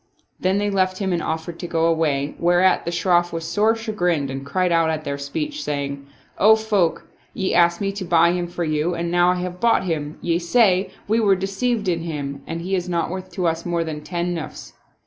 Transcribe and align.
Then 0.39 0.57
they 0.57 0.71
left 0.71 0.97
him 0.97 1.13
and 1.13 1.21
offered 1.21 1.59
to 1.59 1.67
go 1.67 1.85
away, 1.85 2.33
whereat 2.39 2.85
the 2.85 2.91
Shroff 2.91 3.31
was 3.31 3.45
sore 3.45 3.75
chagrined 3.75 4.31
and 4.31 4.43
cried 4.43 4.71
out 4.71 4.89
at 4.89 5.03
their 5.03 5.19
speech, 5.19 5.63
saying," 5.63 6.07
O 6.49 6.55
folk, 6.55 7.05
ye 7.35 7.53
asked 7.53 7.79
me 7.81 7.91
to 7.91 8.03
buy 8.03 8.31
him 8.31 8.47
for 8.47 8.63
you 8.63 8.95
and 8.95 9.11
now 9.11 9.29
I 9.29 9.35
have 9.35 9.59
bought 9.59 9.83
him, 9.83 10.17
ye 10.19 10.39
say, 10.39 10.89
we 11.07 11.19
were 11.19 11.35
deceived 11.35 11.87
in 11.87 12.01
him, 12.01 12.41
and 12.47 12.61
he 12.61 12.73
is 12.73 12.89
not 12.89 13.11
worth 13.11 13.31
to 13.33 13.45
us 13.45 13.63
more 13.63 13.83
than 13.83 14.01
ten 14.01 14.33
nusfs." 14.33 14.73